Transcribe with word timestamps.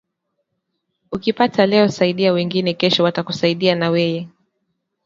Ukipata 1.11 1.65
leo 1.65 1.87
saidia 1.89 2.33
wengine 2.33 2.73
kesho 2.73 3.03
watakusaidia 3.03 3.75
na 3.75 3.89
weye 3.89 4.27